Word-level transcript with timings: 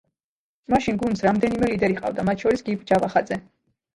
მაშინ 0.73 0.95
გუნდს 1.01 1.21
რამდენიმე 1.25 1.69
ლიდერი 1.73 1.99
ჰყავდა, 1.99 2.25
მათ 2.29 2.45
შორის 2.45 2.65
გივი 2.71 2.89
ჯავახაძე. 2.93 3.41